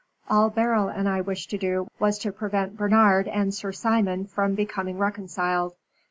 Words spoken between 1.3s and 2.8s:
to do was to prevent